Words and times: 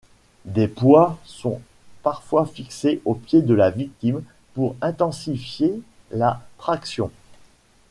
Des 0.45 0.67
poids 0.67 1.19
sont 1.25 1.61
parfois 2.01 2.47
fixés 2.47 3.03
aux 3.05 3.13
pieds 3.13 3.43
de 3.43 3.53
la 3.53 3.69
victime 3.69 4.23
pour 4.55 4.75
intensifier 4.81 5.79
la 6.09 6.41
traction. 6.57 7.11